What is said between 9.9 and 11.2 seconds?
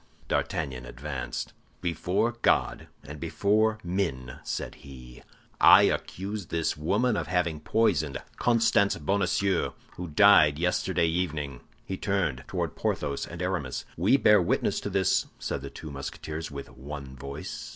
who died yesterday